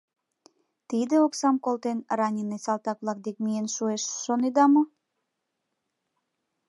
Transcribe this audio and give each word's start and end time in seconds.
Тиде 0.89 1.15
оксам 1.25 1.55
колтен— 1.65 1.97
раненый 2.19 2.61
салтак-влак 2.65 3.19
дек 3.25 3.37
миен 3.45 3.67
шуэш, 3.75 4.03
шонеда 4.23 4.65
мо? 4.73 4.83